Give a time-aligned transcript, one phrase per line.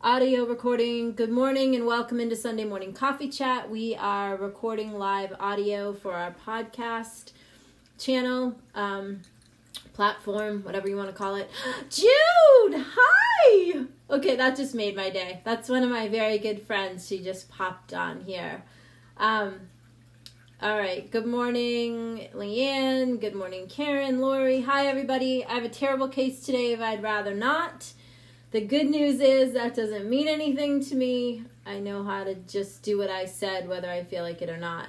[0.00, 1.12] audio recording.
[1.12, 3.68] Good morning and welcome into Sunday Morning Coffee Chat.
[3.68, 7.32] We are recording live audio for our podcast
[7.98, 9.22] channel, um,
[9.94, 11.50] platform, whatever you want to call it.
[11.90, 13.86] Jude, hi!
[14.08, 15.40] Okay, that just made my day.
[15.42, 17.08] That's one of my very good friends.
[17.08, 18.62] She just popped on here.
[19.16, 19.62] Um,
[20.62, 21.10] all right.
[21.10, 23.20] Good morning, Leanne.
[23.20, 24.60] Good morning, Karen, Lori.
[24.60, 25.44] Hi, everybody.
[25.44, 27.92] I have a terrible case today if I'd rather not.
[28.50, 31.44] The good news is that doesn't mean anything to me.
[31.66, 34.56] I know how to just do what I said, whether I feel like it or
[34.56, 34.88] not.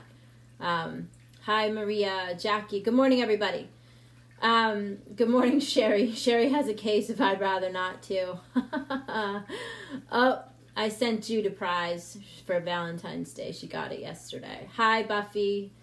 [0.61, 1.09] Um,
[1.41, 2.79] hi, Maria, Jackie.
[2.79, 3.67] Good morning, everybody.
[4.41, 6.13] Um, good morning, Sherry.
[6.13, 8.39] Sherry has a case if I'd rather not to.
[10.09, 10.43] oh,
[10.77, 13.51] I sent Jude a prize for Valentine's Day.
[13.51, 14.69] She got it yesterday.
[14.77, 15.73] Hi, Buffy.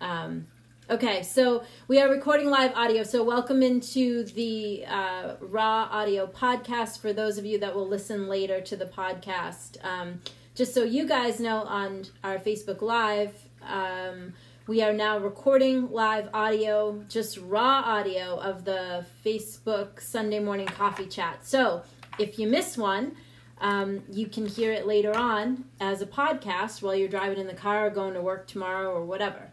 [0.00, 0.46] Um,
[0.90, 3.04] Okay, so we are recording live audio.
[3.04, 8.28] So, welcome into the uh, Raw Audio podcast for those of you that will listen
[8.28, 9.82] later to the podcast.
[9.82, 10.20] Um,
[10.54, 14.34] just so you guys know, on our Facebook Live, um,
[14.66, 21.06] we are now recording live audio, just raw audio of the Facebook Sunday morning coffee
[21.06, 21.46] chat.
[21.46, 21.82] So,
[22.18, 23.16] if you miss one,
[23.58, 27.54] um, you can hear it later on as a podcast while you're driving in the
[27.54, 29.50] car or going to work tomorrow or whatever.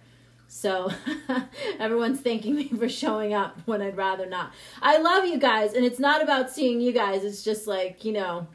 [0.54, 0.92] So
[1.80, 4.52] everyone's thanking me for showing up when I'd rather not.
[4.82, 7.24] I love you guys, and it's not about seeing you guys.
[7.24, 8.48] It's just like, you know,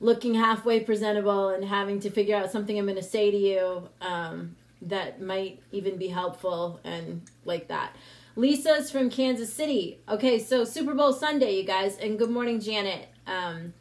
[0.00, 3.88] looking halfway presentable and having to figure out something I'm going to say to you
[4.00, 7.94] um, that might even be helpful and like that.
[8.34, 10.00] Lisa's from Kansas City.
[10.08, 13.06] Okay, so Super Bowl Sunday, you guys, and good morning, Janet.
[13.28, 13.74] Um,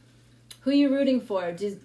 [0.60, 1.52] who are you rooting for?
[1.54, 1.80] Do,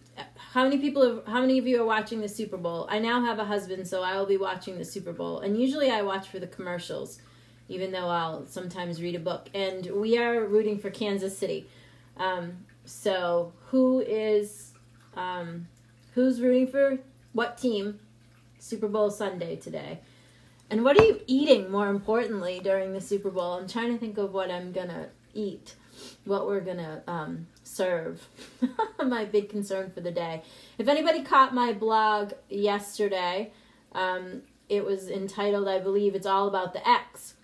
[0.52, 2.86] how many people have, how many of you are watching the Super Bowl?
[2.90, 5.40] I now have a husband, so I will be watching the Super Bowl.
[5.40, 7.20] And usually I watch for the commercials,
[7.68, 9.48] even though I'll sometimes read a book.
[9.54, 11.68] And we are rooting for Kansas City.
[12.16, 14.72] Um, so who is
[15.14, 15.68] um,
[16.14, 16.98] who's rooting for
[17.32, 18.00] what team?
[18.58, 20.00] Super Bowl Sunday today.
[20.70, 23.54] And what are you eating more importantly during the Super Bowl?
[23.54, 25.76] I'm trying to think of what I'm gonna eat,
[26.24, 28.28] what we're gonna um, serve.
[29.04, 30.42] my big concern for the day.
[30.78, 33.52] If anybody caught my blog yesterday,
[33.92, 37.34] um, it was entitled, I believe, It's All About the X.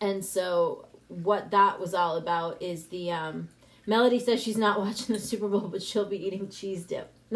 [0.00, 3.48] And so, what that was all about is the um,
[3.86, 7.12] Melody says she's not watching the Super Bowl, but she'll be eating cheese dip.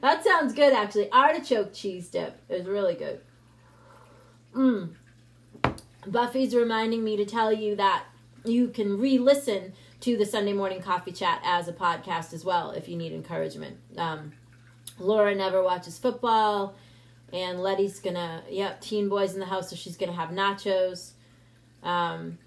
[0.00, 1.10] that sounds good, actually.
[1.12, 3.20] Artichoke cheese dip is really good.
[4.54, 4.94] Mmm.
[6.06, 8.04] Buffy's reminding me to tell you that
[8.44, 12.88] you can re-listen to the Sunday morning coffee chat as a podcast as well if
[12.88, 13.78] you need encouragement.
[13.96, 14.32] Um,
[14.98, 16.74] Laura never watches football,
[17.32, 21.12] and Letty's gonna yep teen boys in the house, so she's gonna have nachos.
[21.82, 22.38] Um,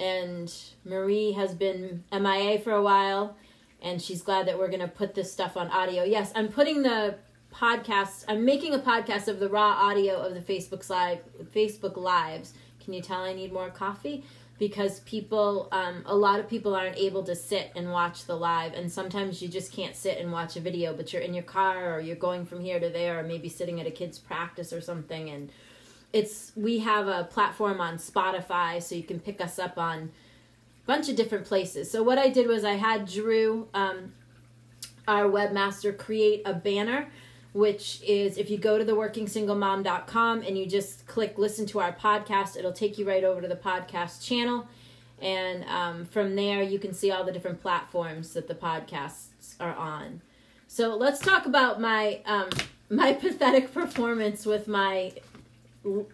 [0.00, 0.52] and
[0.84, 3.36] Marie has been MIA for a while,
[3.80, 6.04] and she's glad that we're gonna put this stuff on audio.
[6.04, 7.16] Yes, I'm putting the
[7.52, 8.24] podcast.
[8.28, 11.20] I'm making a podcast of the raw audio of the Facebook live
[11.54, 12.54] Facebook lives.
[12.84, 14.24] Can you tell I need more coffee?
[14.58, 18.72] because people um, a lot of people aren't able to sit and watch the live
[18.74, 21.94] and sometimes you just can't sit and watch a video but you're in your car
[21.94, 24.80] or you're going from here to there or maybe sitting at a kid's practice or
[24.80, 25.50] something and
[26.12, 30.86] it's we have a platform on spotify so you can pick us up on a
[30.86, 34.12] bunch of different places so what i did was i had drew um,
[35.08, 37.08] our webmaster create a banner
[37.54, 41.92] which is if you go to the workingsinglemom.com and you just click listen to our
[41.92, 44.66] podcast, it'll take you right over to the podcast channel.
[45.22, 49.74] And um, from there, you can see all the different platforms that the podcasts are
[49.74, 50.20] on.
[50.66, 52.50] So let's talk about my um,
[52.90, 55.12] my pathetic performance with my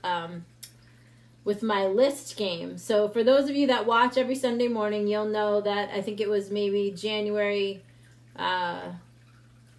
[0.05, 0.45] um,
[1.45, 2.77] with my list game.
[2.77, 6.21] So for those of you that watch every Sunday morning, you'll know that I think
[6.21, 7.83] it was maybe January.
[8.37, 8.93] Uh,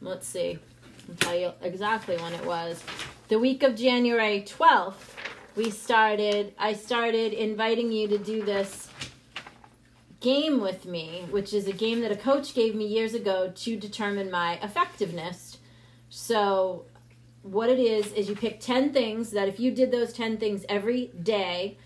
[0.01, 0.57] let's see
[1.11, 2.83] can tell you exactly when it was.
[3.27, 5.15] The week of January 12th,
[5.55, 8.89] we started, I started inviting you to do this
[10.19, 13.75] game with me, which is a game that a coach gave me years ago to
[13.75, 15.57] determine my effectiveness.
[16.09, 16.85] So,
[17.43, 20.63] what it is, is you pick 10 things that if you did those 10 things
[20.69, 21.77] every day,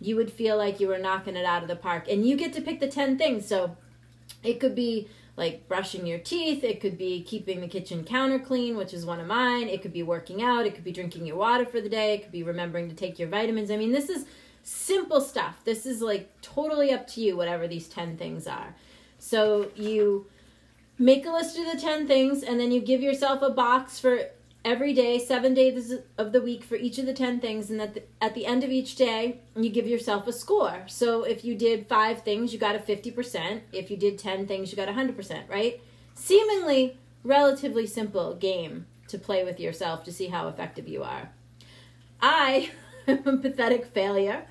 [0.00, 2.06] you would feel like you were knocking it out of the park.
[2.08, 3.46] And you get to pick the 10 things.
[3.46, 3.76] So,
[4.42, 5.08] it could be
[5.40, 6.62] like brushing your teeth.
[6.62, 9.68] It could be keeping the kitchen counter clean, which is one of mine.
[9.68, 10.66] It could be working out.
[10.66, 12.12] It could be drinking your water for the day.
[12.12, 13.70] It could be remembering to take your vitamins.
[13.70, 14.26] I mean, this is
[14.64, 15.64] simple stuff.
[15.64, 18.76] This is like totally up to you, whatever these 10 things are.
[19.18, 20.26] So you
[20.98, 24.20] make a list of the 10 things and then you give yourself a box for
[24.64, 27.70] every day, seven days of the week for each of the 10 things.
[27.70, 30.82] And at the, at the end of each day, you give yourself a score.
[30.86, 33.60] So if you did five things, you got a 50%.
[33.72, 35.80] If you did 10 things, you got 100%, right?
[36.14, 41.30] Seemingly relatively simple game to play with yourself to see how effective you are.
[42.20, 42.70] I
[43.06, 44.46] am a pathetic failure,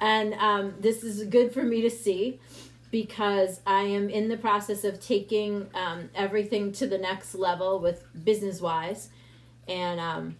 [0.00, 2.40] and um, this is good for me to see
[2.90, 8.04] because I am in the process of taking um, everything to the next level with
[8.24, 9.10] business wise
[9.68, 10.36] and um,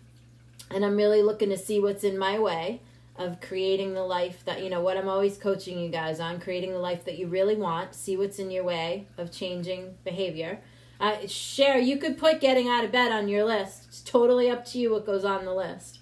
[0.71, 2.81] and I'm really looking to see what's in my way
[3.17, 6.73] of creating the life that you know what I'm always coaching you guys on creating
[6.73, 10.61] the life that you really want see what's in your way of changing behavior.
[11.01, 13.85] Uh, share you could put getting out of bed on your list.
[13.89, 16.01] It's totally up to you what goes on the list.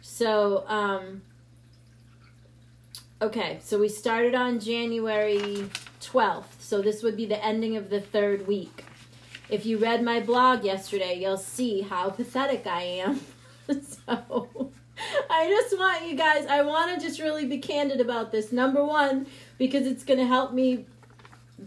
[0.00, 1.22] So um,
[3.22, 5.70] okay so we started on January
[6.00, 8.84] 12th so this would be the ending of the third week
[9.52, 13.20] if you read my blog yesterday, you'll see how pathetic I am.
[13.68, 14.70] so
[15.28, 18.50] I just want you guys, I want to just really be candid about this.
[18.50, 19.26] Number one,
[19.58, 20.86] because it's going to help me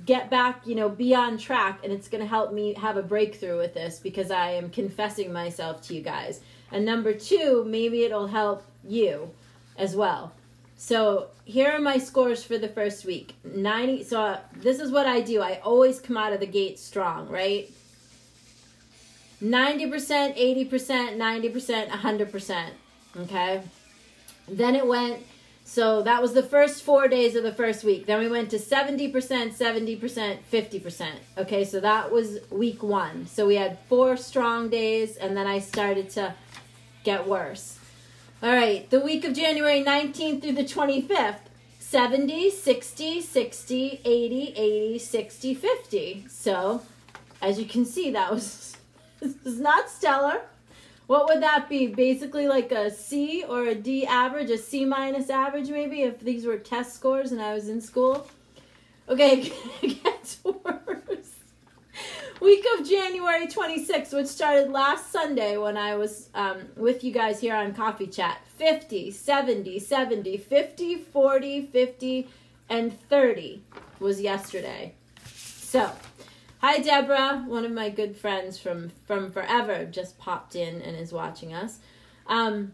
[0.03, 3.03] get back, you know, be on track and it's going to help me have a
[3.03, 6.41] breakthrough with this because I am confessing myself to you guys.
[6.71, 9.29] And number two, maybe it'll help you
[9.77, 10.33] as well.
[10.77, 13.35] So here are my scores for the first week.
[13.43, 15.41] 90 so uh, this is what I do.
[15.41, 17.71] I always come out of the gate strong, right?
[19.41, 22.69] 90%, 80%, 90%, 100%.
[23.17, 23.61] Okay?
[24.47, 25.25] Then it went
[25.67, 28.05] so that was the first 4 days of the first week.
[28.05, 31.09] Then we went to 70%, 70%, 50%.
[31.39, 31.65] Okay?
[31.65, 33.25] So that was week 1.
[33.25, 36.35] So we had 4 strong days and then I started to
[37.03, 37.74] get worse.
[38.43, 41.37] All right, the week of January 19th through the 25th
[41.79, 46.25] 70, 60, 60, 80, 80, 60, 50.
[46.27, 46.81] So,
[47.41, 48.75] as you can see, that was
[49.21, 50.41] this is not stellar.
[51.07, 51.87] What would that be?
[51.87, 56.45] Basically, like a C or a D average, a C minus average, maybe, if these
[56.45, 58.27] were test scores and I was in school.
[59.07, 61.34] Okay, it gets worse
[62.41, 67.39] week of January 26th, which started last Sunday when I was um, with you guys
[67.39, 68.39] here on Coffee Chat.
[68.57, 72.29] 50, 70, 70, 50, 40, 50,
[72.69, 73.61] and 30
[73.99, 74.93] was yesterday.
[75.25, 75.91] So,
[76.59, 81.11] hi Deborah, one of my good friends from from forever just popped in and is
[81.11, 81.79] watching us.
[82.27, 82.71] Um,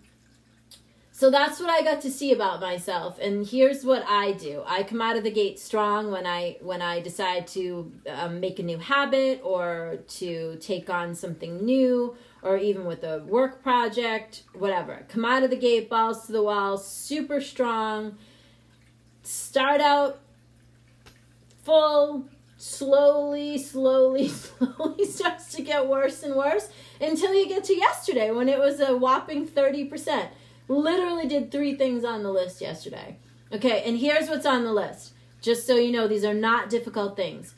[1.22, 3.20] so that's what I got to see about myself.
[3.20, 6.82] And here's what I do: I come out of the gate strong when I when
[6.82, 12.58] I decide to um, make a new habit or to take on something new or
[12.58, 15.06] even with a work project, whatever.
[15.10, 18.18] Come out of the gate, balls to the wall, super strong.
[19.22, 20.22] Start out
[21.64, 22.26] full,
[22.58, 26.70] slowly, slowly, slowly starts to get worse and worse
[27.00, 30.30] until you get to yesterday when it was a whopping 30%.
[30.72, 33.18] Literally did three things on the list yesterday.
[33.52, 35.12] Okay, and here's what's on the list.
[35.42, 37.54] Just so you know, these are not difficult things.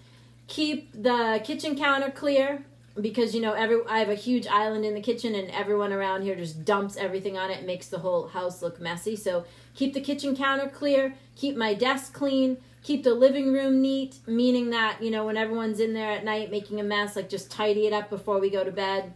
[0.47, 2.65] Keep the kitchen counter clear
[2.99, 6.23] because you know every I have a huge island in the kitchen and everyone around
[6.23, 9.15] here just dumps everything on it and makes the whole house look messy.
[9.15, 9.45] So
[9.75, 14.71] keep the kitchen counter clear, keep my desk clean, keep the living room neat, meaning
[14.71, 17.85] that, you know, when everyone's in there at night making a mess, like just tidy
[17.85, 19.13] it up before we go to bed.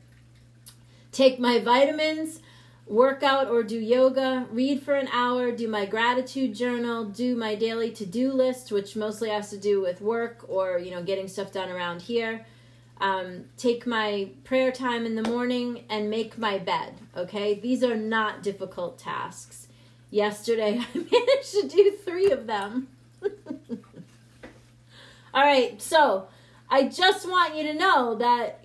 [1.11, 2.41] Take my vitamins
[2.88, 7.56] work out or do yoga, read for an hour, do my gratitude journal, do my
[7.56, 11.51] daily to-do list, which mostly has to do with work or you know getting stuff
[11.51, 12.45] done around here.
[13.00, 16.96] Um, take my prayer time in the morning and make my bed.
[17.15, 19.67] Okay, these are not difficult tasks.
[20.10, 22.88] Yesterday I managed to do three of them.
[25.34, 26.29] All right, so
[26.70, 28.63] I just want you to know that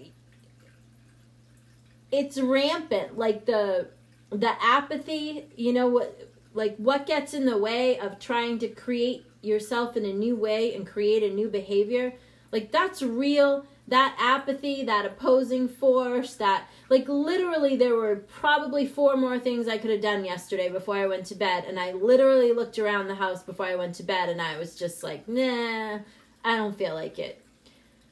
[2.11, 3.19] it's rampant.
[3.19, 3.89] Like the
[4.33, 9.25] the apathy, you know what like what gets in the way of trying to create
[9.41, 12.15] yourself in a new way and create a new behavior?
[12.51, 13.67] Like that's real.
[13.89, 19.77] That apathy, that opposing force, that like literally there were probably four more things I
[19.77, 23.17] could have done yesterday before I went to bed and I literally looked around the
[23.17, 25.99] house before I went to bed and I was just like, "Nah,
[26.45, 27.45] I don't feel like it."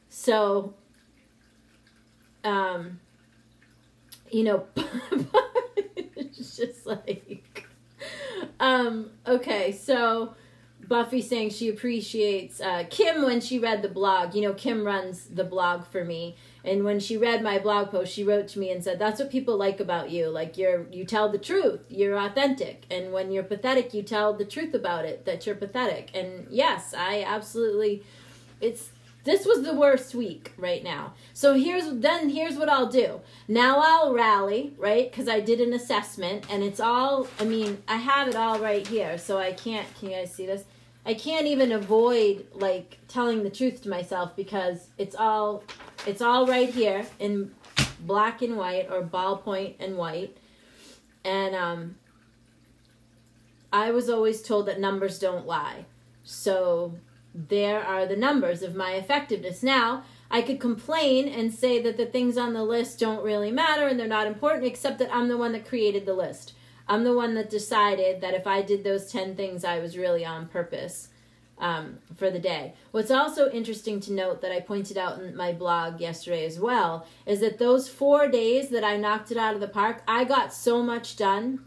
[0.09, 0.75] So
[2.43, 2.99] um
[4.31, 4.67] you know
[6.17, 7.67] it's just like
[8.59, 10.35] um okay so
[10.91, 14.35] buffy saying she appreciates uh, kim when she read the blog.
[14.35, 16.37] You know kim runs the blog for me.
[16.63, 19.31] And when she read my blog post she wrote to me and said that's what
[19.31, 20.29] people like about you.
[20.29, 21.81] Like you're you tell the truth.
[21.89, 22.85] You're authentic.
[22.91, 26.11] And when you're pathetic you tell the truth about it that you're pathetic.
[26.13, 28.03] And yes i absolutely
[28.61, 28.91] it's
[29.25, 31.15] this was the worst week right now.
[31.35, 33.21] So here's then here's what I'll do.
[33.47, 35.13] Now I'll rally, right?
[35.13, 38.87] Cuz I did an assessment and it's all I mean, I have it all right
[38.87, 39.19] here.
[39.19, 40.65] So I can't can you guys see this?
[41.05, 45.65] I can't even avoid like telling the truth to myself because it's all
[46.07, 47.55] it's all right here in
[48.01, 50.37] black and white or ballpoint and white.
[51.25, 51.97] And um
[53.73, 55.85] I was always told that numbers don't lie.
[56.25, 56.95] So
[57.35, 59.63] there are the numbers of my effectiveness.
[59.63, 63.87] Now, I could complain and say that the things on the list don't really matter
[63.87, 66.53] and they're not important, except that I'm the one that created the list.
[66.89, 70.25] I'm the one that decided that if I did those 10 things, I was really
[70.25, 71.09] on purpose
[71.59, 72.75] um, for the day.
[72.91, 77.07] What's also interesting to note that I pointed out in my blog yesterday as well
[77.27, 80.53] is that those four days that I knocked it out of the park, I got
[80.53, 81.65] so much done.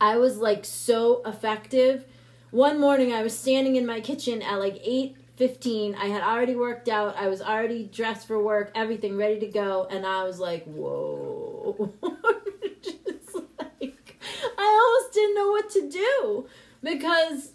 [0.00, 2.04] I was like so effective
[2.50, 5.94] one morning I was standing in my kitchen at like 8:15.
[5.94, 7.16] I had already worked out.
[7.16, 11.92] I was already dressed for work, everything ready to go, and I was like, "Whoa."
[12.82, 14.18] Just like
[14.58, 16.46] I almost didn't know what to do
[16.82, 17.52] because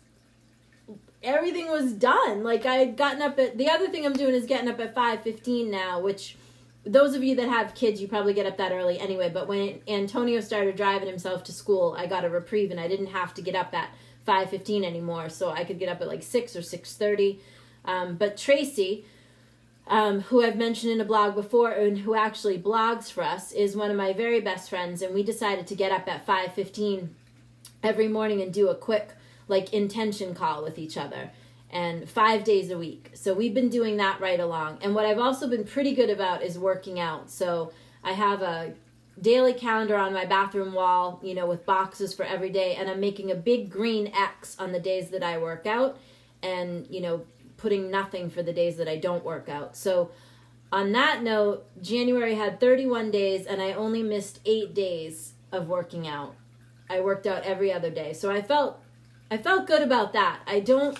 [1.23, 2.43] everything was done.
[2.43, 4.95] Like I had gotten up at the other thing I'm doing is getting up at
[4.95, 6.35] 5:15 now, which
[6.85, 9.29] those of you that have kids, you probably get up that early anyway.
[9.29, 13.07] But when Antonio started driving himself to school, I got a reprieve and I didn't
[13.07, 13.89] have to get up at
[14.27, 17.39] 5.15 anymore so i could get up at like 6 or 6.30
[17.85, 19.05] um, but tracy
[19.87, 23.75] um, who i've mentioned in a blog before and who actually blogs for us is
[23.75, 27.09] one of my very best friends and we decided to get up at 5.15
[27.81, 29.09] every morning and do a quick
[29.47, 31.31] like intention call with each other
[31.73, 35.19] and five days a week so we've been doing that right along and what i've
[35.19, 38.73] also been pretty good about is working out so i have a
[39.19, 42.99] daily calendar on my bathroom wall, you know, with boxes for every day, and I'm
[42.99, 45.97] making a big green X on the days that I work out,
[46.41, 47.25] and you know,
[47.57, 49.75] putting nothing for the days that I don't work out.
[49.75, 50.11] So,
[50.71, 56.07] on that note, January had 31 days, and I only missed eight days of working
[56.07, 56.35] out.
[56.89, 58.81] I worked out every other day, so I felt,
[59.29, 60.39] I felt good about that.
[60.47, 60.97] I don't,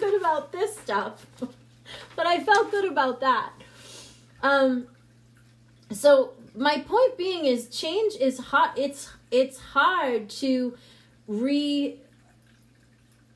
[0.00, 1.26] good about this stuff,
[2.16, 3.52] but I felt good about that.
[4.42, 4.86] Um,
[5.92, 10.76] so my point being is change is hot it's it's hard to
[11.26, 11.98] re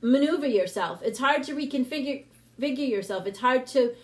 [0.00, 2.24] maneuver yourself it's hard to reconfigure
[2.58, 3.94] figure yourself it's hard to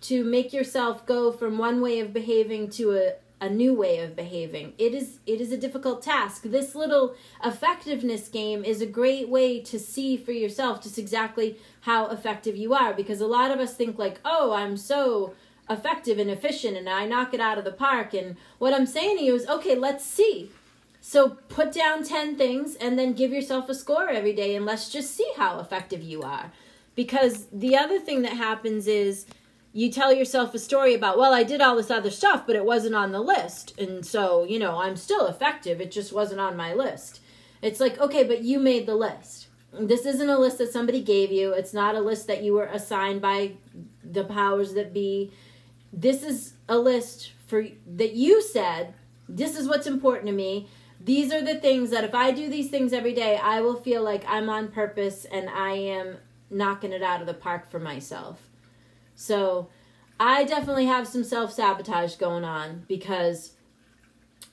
[0.00, 4.14] to make yourself go from one way of behaving to a a new way of
[4.14, 4.74] behaving.
[4.78, 6.42] It is it is a difficult task.
[6.42, 12.08] This little effectiveness game is a great way to see for yourself just exactly how
[12.08, 15.34] effective you are because a lot of us think like, "Oh, I'm so
[15.70, 18.12] effective and efficient and I knock it out of the park.
[18.12, 20.50] And what I'm saying to you is, okay, let's see.
[21.00, 24.90] So put down 10 things and then give yourself a score every day and let's
[24.90, 26.52] just see how effective you are.
[26.96, 29.24] Because the other thing that happens is
[29.72, 32.64] you tell yourself a story about, well, I did all this other stuff, but it
[32.64, 33.78] wasn't on the list.
[33.78, 35.80] And so, you know, I'm still effective.
[35.80, 37.20] It just wasn't on my list.
[37.62, 39.46] It's like, okay, but you made the list.
[39.72, 41.52] This isn't a list that somebody gave you.
[41.52, 43.52] It's not a list that you were assigned by
[44.02, 45.30] the powers that be
[45.92, 48.94] this is a list for that you said
[49.28, 50.68] this is what's important to me
[51.00, 54.02] these are the things that if i do these things every day i will feel
[54.02, 56.16] like i'm on purpose and i am
[56.48, 58.49] knocking it out of the park for myself
[59.20, 59.68] so
[60.18, 63.52] i definitely have some self-sabotage going on because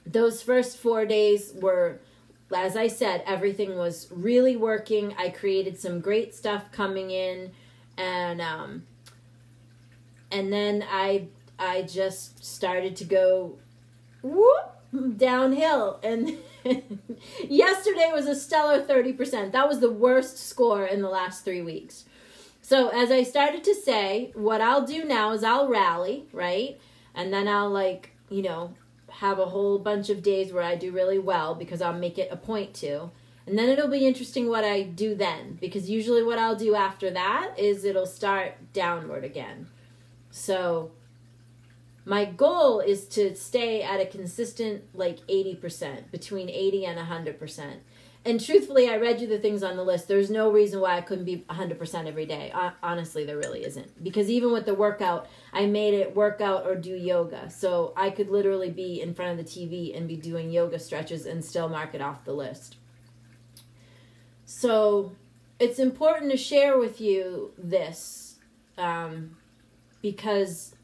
[0.05, 1.99] those first four days were
[2.55, 7.51] as i said everything was really working i created some great stuff coming in
[7.97, 8.83] and um
[10.31, 11.27] and then I
[11.59, 13.57] I just started to go
[14.21, 16.37] whoop downhill and
[17.49, 19.51] yesterday was a stellar 30%.
[19.51, 22.05] That was the worst score in the last 3 weeks.
[22.67, 26.77] So as I started to say, what I'll do now is I'll rally, right?
[27.15, 28.73] And then I'll like, you know,
[29.07, 32.27] have a whole bunch of days where I do really well because I'll make it
[32.29, 33.09] a point to.
[33.45, 37.09] And then it'll be interesting what I do then because usually what I'll do after
[37.11, 39.67] that is it'll start downward again.
[40.29, 40.91] So
[42.03, 47.75] my goal is to stay at a consistent like 80%, between 80 and 100%.
[48.25, 50.07] And truthfully, I read you the things on the list.
[50.07, 52.51] There's no reason why I couldn't be 100% every day.
[52.83, 54.03] Honestly, there really isn't.
[54.03, 57.49] Because even with the workout, I made it workout or do yoga.
[57.49, 61.25] So I could literally be in front of the TV and be doing yoga stretches
[61.25, 62.75] and still mark it off the list.
[64.45, 65.13] So
[65.59, 68.35] it's important to share with you this.
[68.77, 69.37] Um,
[70.01, 70.75] because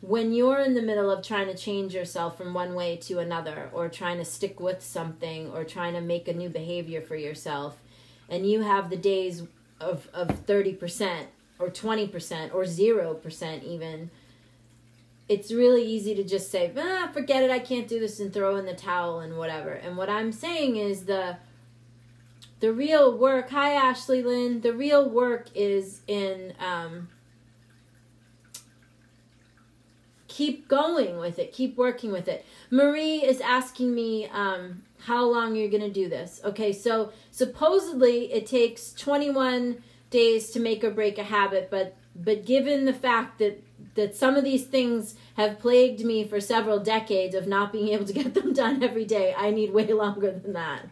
[0.00, 3.70] when you're in the middle of trying to change yourself from one way to another
[3.72, 7.76] or trying to stick with something or trying to make a new behavior for yourself
[8.28, 9.42] and you have the days
[9.80, 11.26] of of 30%
[11.58, 14.10] or 20% or 0% even
[15.28, 18.56] it's really easy to just say ah, forget it i can't do this and throw
[18.56, 19.70] in the towel and whatever.
[19.70, 21.36] And what i'm saying is the
[22.60, 27.08] the real work hi ashley lynn the real work is in um,
[30.40, 32.46] keep going with it keep working with it.
[32.70, 36.40] Marie is asking me um, how long you're going to do this.
[36.42, 42.46] Okay so supposedly it takes 21 days to make or break a habit but but
[42.46, 43.62] given the fact that
[43.96, 48.06] that some of these things have plagued me for several decades of not being able
[48.06, 50.86] to get them done every day i need way longer than that.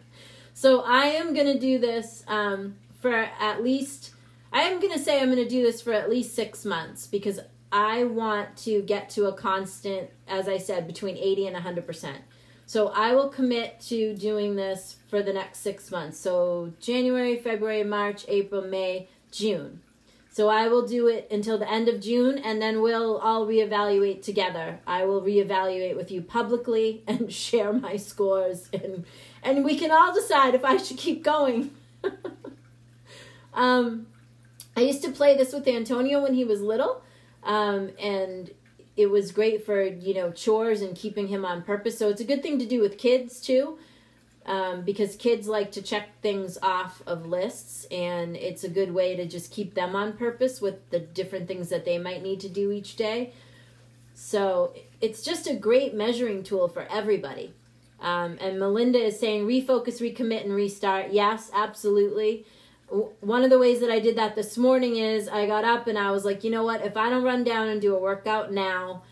[0.53, 3.15] So i am going to do this um, for
[3.49, 4.13] at least
[4.53, 7.07] i am going to say i'm going to do this for at least six months
[7.07, 7.39] because
[7.71, 12.15] i want to get to a constant as i said between 80 and 100%
[12.69, 16.19] so I will commit to doing this for the next six months.
[16.19, 19.81] So January, February, March, April, May, June.
[20.31, 24.21] So I will do it until the end of June and then we'll all reevaluate
[24.21, 24.81] together.
[24.85, 29.03] I will reevaluate with you publicly and share my scores and
[29.41, 31.71] and we can all decide if I should keep going.
[33.55, 34.05] um,
[34.77, 37.01] I used to play this with Antonio when he was little.
[37.43, 38.51] Um, and
[38.97, 41.97] it was great for you know chores and keeping him on purpose.
[41.97, 43.77] So it's a good thing to do with kids too
[44.45, 49.15] um, because kids like to check things off of lists and it's a good way
[49.15, 52.49] to just keep them on purpose with the different things that they might need to
[52.49, 53.31] do each day.
[54.15, 57.53] So it's just a great measuring tool for everybody.
[58.01, 61.11] Um, and melinda is saying refocus recommit and restart.
[61.11, 62.45] Yes absolutely
[62.89, 65.97] one of the ways that I did that this morning is I got up and
[65.97, 66.83] I was like, you know what?
[66.83, 69.03] If I don't run down and do a workout now,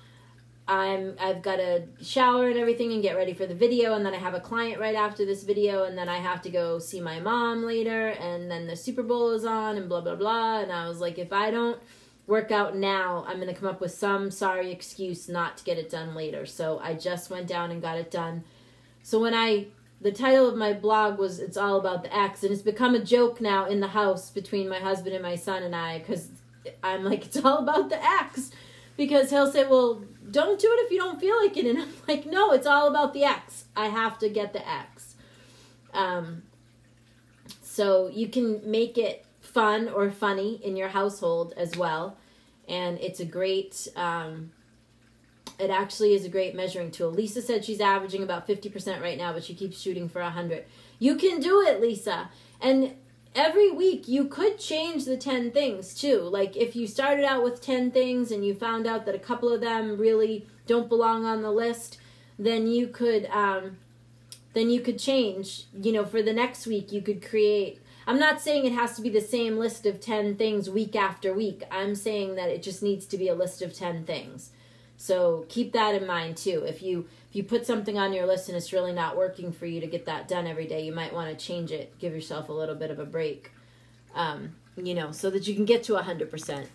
[0.67, 4.13] I'm I've got to shower and everything and get ready for the video and then
[4.13, 6.99] I have a client right after this video and then I have to go see
[6.99, 10.71] my mom later and then the Super Bowl is on and blah blah blah and
[10.71, 11.79] I was like if I don't
[12.27, 15.77] work out now, I'm going to come up with some sorry excuse not to get
[15.77, 16.45] it done later.
[16.45, 18.43] So I just went down and got it done.
[19.01, 19.67] So when I
[19.99, 23.03] the title of my blog was it's all about the X and it's become a
[23.03, 26.29] joke now in the house between my husband and my son and i because
[26.83, 28.51] i'm like it's all about the X.
[28.95, 31.93] Because he'll say well don't do it if you don't feel like it and i'm
[32.07, 33.65] like no it's all about the X.
[33.75, 35.15] I have to get the X.
[35.93, 36.43] Um,
[37.61, 42.17] so you can make it fun or funny in your household as well
[42.67, 44.51] and it's a great um,
[45.59, 47.11] it actually is a great measuring tool.
[47.11, 50.65] Lisa said she's averaging about 50% right now, but she keeps shooting for 100.
[50.99, 52.29] You can do it, Lisa.
[52.61, 52.95] And
[53.35, 56.19] every week you could change the 10 things too.
[56.21, 59.51] Like if you started out with 10 things and you found out that a couple
[59.51, 61.99] of them really don't belong on the list,
[62.39, 63.77] then you could um
[64.53, 68.41] then you could change, you know, for the next week you could create I'm not
[68.41, 71.63] saying it has to be the same list of 10 things week after week.
[71.69, 74.51] I'm saying that it just needs to be a list of 10 things.
[74.97, 76.63] So keep that in mind too.
[76.67, 79.67] If you if you put something on your list and it's really not working for
[79.67, 81.97] you to get that done every day, you might want to change it.
[81.99, 83.51] Give yourself a little bit of a break.
[84.15, 86.67] Um, you know, so that you can get to 100%.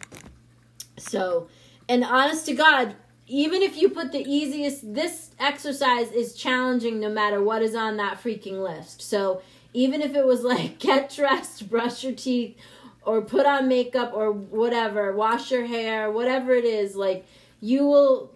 [0.99, 1.49] So,
[1.89, 2.95] and honest to God,
[3.27, 7.97] even if you put the easiest, this exercise is challenging no matter what is on
[7.97, 9.03] that freaking list.
[9.03, 12.57] So, even if it was like get dressed, brush your teeth,
[13.05, 17.27] or put on makeup, or whatever, wash your hair, whatever it is, like
[17.63, 18.35] you will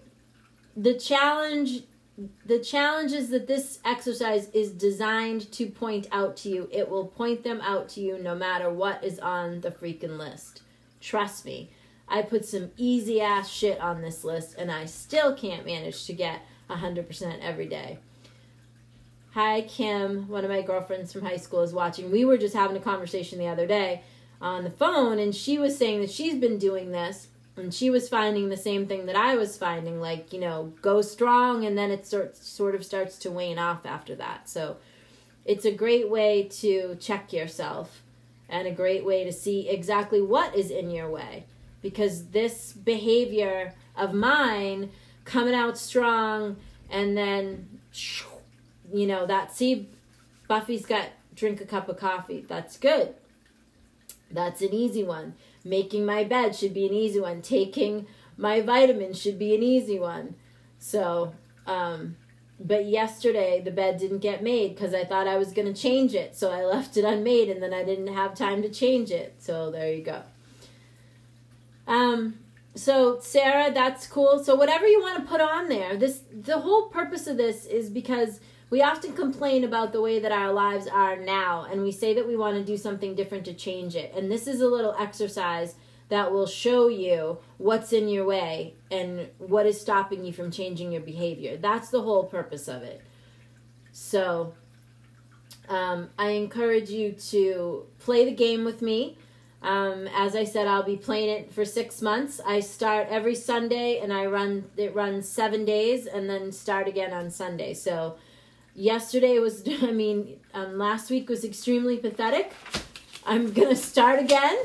[0.76, 1.82] the challenge
[2.46, 6.66] the challenge is that this exercise is designed to point out to you.
[6.72, 10.62] It will point them out to you no matter what is on the freaking list.
[10.98, 11.70] Trust me.
[12.08, 16.14] I put some easy ass shit on this list and I still can't manage to
[16.14, 17.98] get 100% every day.
[19.32, 20.26] Hi, Kim.
[20.28, 22.10] One of my girlfriends from high school is watching.
[22.10, 24.00] We were just having a conversation the other day
[24.40, 28.08] on the phone and she was saying that she's been doing this and she was
[28.08, 31.90] finding the same thing that I was finding like you know go strong and then
[31.90, 34.48] it starts sort of starts to wane off after that.
[34.48, 34.76] So
[35.44, 38.02] it's a great way to check yourself
[38.48, 41.44] and a great way to see exactly what is in your way
[41.82, 44.90] because this behavior of mine
[45.24, 46.56] coming out strong
[46.90, 47.80] and then
[48.92, 49.88] you know that see
[50.48, 52.44] Buffy's got drink a cup of coffee.
[52.48, 53.14] That's good.
[54.30, 55.34] That's an easy one
[55.66, 57.42] Making my bed should be an easy one.
[57.42, 60.37] Taking my vitamins should be an easy one.
[60.79, 61.35] So,
[61.66, 62.16] um,
[62.61, 66.14] but yesterday the bed didn't get made because I thought I was going to change
[66.14, 66.37] it.
[66.37, 69.35] So I left it unmade and then I didn't have time to change it.
[69.38, 70.22] So there you go.
[71.88, 72.38] Um,
[72.76, 74.44] so Sarah, that's cool.
[74.44, 77.90] So whatever you want to put on there, this the whole purpose of this is
[77.90, 82.14] because we often complain about the way that our lives are now and we say
[82.14, 84.12] that we want to do something different to change it.
[84.14, 85.76] And this is a little exercise
[86.09, 90.92] that will show you what's in your way and what is stopping you from changing
[90.92, 91.57] your behavior.
[91.57, 93.02] That's the whole purpose of it.
[93.92, 94.55] So,
[95.68, 99.18] um, I encourage you to play the game with me.
[99.62, 102.40] Um, as I said, I'll be playing it for six months.
[102.46, 107.12] I start every Sunday and I run it runs seven days and then start again
[107.12, 107.74] on Sunday.
[107.74, 108.16] So
[108.76, 112.52] yesterday was, I mean, um, last week was extremely pathetic.
[113.26, 114.56] I'm gonna start again.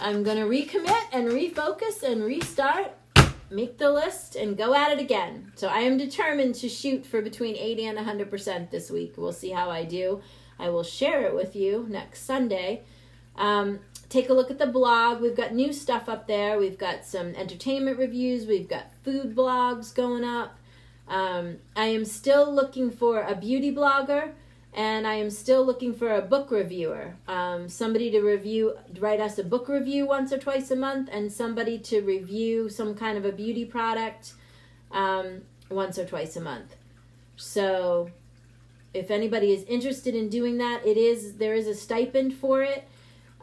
[0.00, 2.92] I'm gonna recommit and refocus and restart
[3.52, 5.52] make the list and go at it again.
[5.56, 9.14] So I am determined to shoot for between 80 and 100% this week.
[9.16, 10.22] We'll see how I do.
[10.58, 12.82] I will share it with you next Sunday.
[13.36, 15.20] Um, take a look at the blog.
[15.20, 16.58] We've got new stuff up there.
[16.58, 18.46] We've got some entertainment reviews.
[18.46, 20.58] We've got food blogs going up.
[21.12, 24.32] Um, I am still looking for a beauty blogger
[24.72, 27.16] and I am still looking for a book reviewer.
[27.28, 31.30] Um, somebody to review, write us a book review once or twice a month, and
[31.30, 34.32] somebody to review some kind of a beauty product
[34.90, 36.76] um, once or twice a month.
[37.36, 38.10] So,
[38.94, 42.88] if anybody is interested in doing that, it is there is a stipend for it,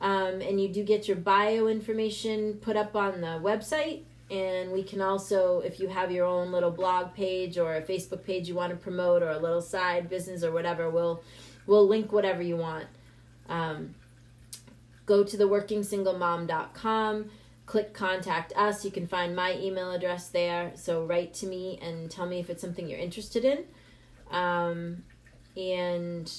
[0.02, 4.84] um, and you do get your bio information put up on the website and we
[4.84, 8.56] can also if you have your own little blog page or a facebook page you
[8.56, 11.24] want to promote or a little side business or whatever we'll
[11.70, 12.88] we'll link whatever you want.
[13.48, 13.94] Um,
[15.06, 17.30] go to the workingsingle.mom.com
[17.66, 20.72] click contact us you can find my email address there.
[20.74, 23.66] So write to me and tell me if it's something you're interested in.
[24.32, 25.04] Um,
[25.56, 26.32] and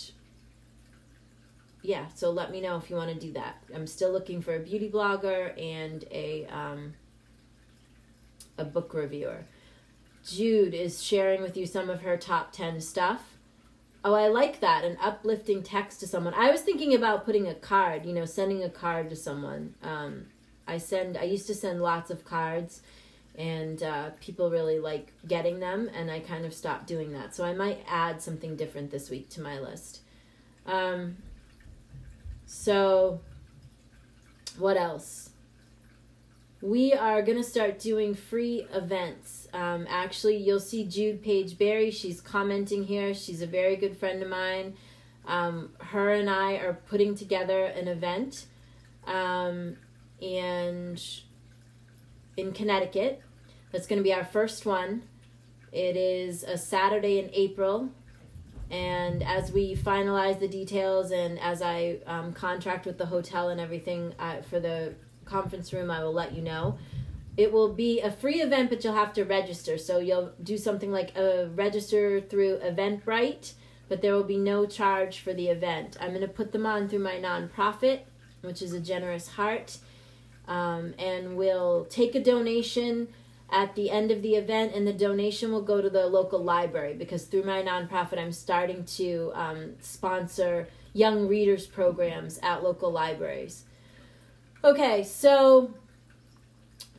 [1.83, 3.63] yeah so let me know if you want to do that.
[3.73, 6.95] I'm still looking for a beauty blogger and a um,
[8.61, 9.47] a book reviewer.
[10.25, 13.37] Jude is sharing with you some of her top 10 stuff.
[14.05, 14.85] Oh, I like that.
[14.85, 16.35] An uplifting text to someone.
[16.35, 19.75] I was thinking about putting a card, you know, sending a card to someone.
[19.83, 20.27] Um,
[20.67, 22.83] I send, I used to send lots of cards
[23.35, 27.35] and uh, people really like getting them, and I kind of stopped doing that.
[27.35, 30.01] So I might add something different this week to my list.
[30.67, 31.17] Um,
[32.45, 33.21] so,
[34.59, 35.30] what else?
[36.63, 39.49] We are going to start doing free events.
[39.53, 41.91] Um, actually, you'll see Jude Page Berry.
[41.91, 43.15] She's commenting here.
[43.15, 44.75] She's a very good friend of mine.
[45.27, 48.47] Um, her and I are putting together an event
[49.07, 49.77] um,
[50.21, 51.03] and
[52.37, 53.23] in Connecticut.
[53.73, 55.03] That's going to be our first one.
[55.73, 57.91] It is a Saturday in April.
[58.71, 63.61] And as we finalize the details and as I um, contract with the hotel and
[63.61, 64.95] everything uh, for the
[65.31, 66.79] conference room, I will let you know.
[67.37, 69.79] It will be a free event, but you'll have to register.
[69.79, 73.55] So you'll do something like a register through Eventbrite,
[73.89, 75.97] but there will be no charge for the event.
[76.01, 78.01] I'm going to put them on through my nonprofit,
[78.43, 79.79] which is a generous heart,
[80.49, 83.09] um, and we'll take a donation
[83.53, 86.95] at the end of the event, and the donation will go to the local library
[86.95, 93.65] because through my nonprofit, I'm starting to um, sponsor young readers programs at local libraries.
[94.63, 95.73] Okay, so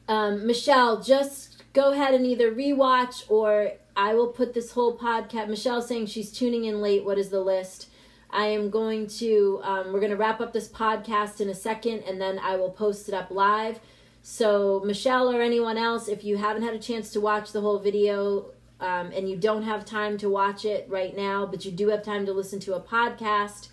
[0.08, 5.48] um, Michelle, just go ahead and either rewatch or I will put this whole podcast.
[5.48, 7.06] Michelle's saying she's tuning in late.
[7.06, 7.90] What is the list?
[8.32, 12.00] I am going to, um, we're going to wrap up this podcast in a second
[12.08, 13.80] and then I will post it up live.
[14.24, 17.78] So, Michelle or anyone else, if you haven't had a chance to watch the whole
[17.78, 18.46] video
[18.80, 22.04] um, and you don't have time to watch it right now, but you do have
[22.04, 23.68] time to listen to a podcast,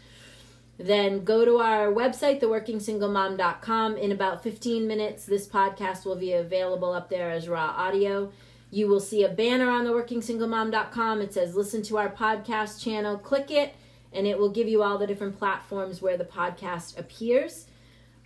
[0.78, 3.96] then go to our website, theworkingsinglemom.com.
[3.96, 8.30] In about 15 minutes, this podcast will be available up there as raw audio.
[8.70, 11.20] You will see a banner on theworkingsinglemom.com.
[11.20, 13.18] It says listen to our podcast channel.
[13.18, 13.74] Click it,
[14.12, 17.66] and it will give you all the different platforms where the podcast appears.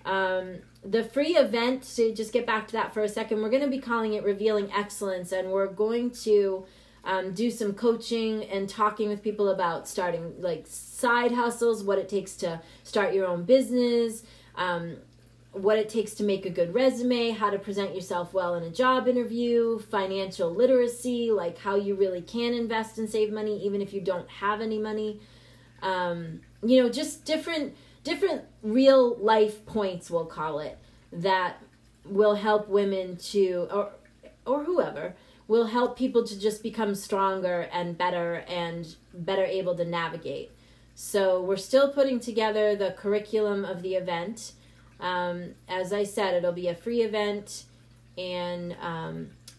[0.05, 3.63] Um, the free event, to just get back to that for a second, we're going
[3.63, 6.67] to be calling it Revealing Excellence, and we're going to
[7.05, 12.09] um, do some coaching and talking with people about starting like side hustles, what it
[12.09, 14.23] takes to start your own business,
[14.55, 14.97] um,
[15.53, 18.71] what it takes to make a good resume, how to present yourself well in a
[18.71, 23.93] job interview, financial literacy, like how you really can invest and save money even if
[23.93, 25.21] you don't have any money.
[25.83, 30.77] Um, you know, just different different real life points we'll call it
[31.13, 31.63] that
[32.05, 33.91] will help women to or
[34.47, 35.15] or whoever
[35.53, 38.29] will help people to just become stronger and better
[38.63, 38.97] and
[39.29, 40.49] better able to navigate.
[40.95, 44.39] So we're still putting together the curriculum of the event.
[45.13, 45.37] Um,
[45.81, 47.65] as I said, it'll be a free event,
[48.17, 49.15] and um,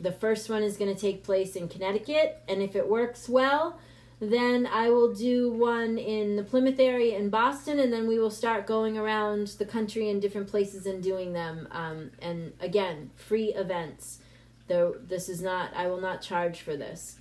[0.07, 2.29] the first one is going to take place in Connecticut.
[2.49, 3.65] And if it works well,
[4.29, 8.31] Then I will do one in the Plymouth area in Boston, and then we will
[8.31, 11.67] start going around the country in different places and doing them.
[11.71, 14.19] Um, and again, free events.
[14.73, 17.19] Though this is not, I will not charge for this.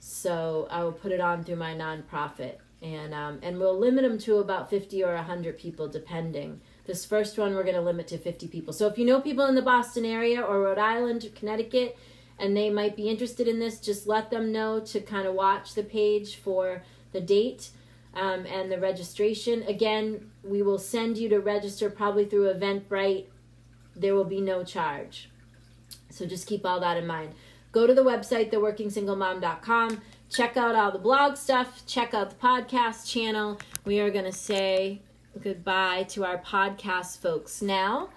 [0.00, 4.18] So I will put it on through my nonprofit, and um, and we'll limit them
[4.26, 6.50] to about fifty or hundred people, depending.
[6.86, 8.72] This first one we're going to limit to fifty people.
[8.72, 11.98] So if you know people in the Boston area or Rhode Island or Connecticut
[12.38, 15.74] and they might be interested in this, just let them know to kind of watch
[15.74, 16.82] the page for
[17.12, 17.70] the date
[18.14, 19.62] um, and the registration.
[19.64, 23.26] Again, we will send you to register probably through Eventbrite.
[23.94, 25.28] There will be no charge.
[26.16, 27.34] So just keep all that in mind.
[27.72, 30.00] Go to the website, theworkingsinglemom.com.
[30.30, 31.82] Check out all the blog stuff.
[31.86, 33.60] Check out the podcast channel.
[33.84, 35.02] We are going to say
[35.42, 38.08] goodbye to our podcast folks now.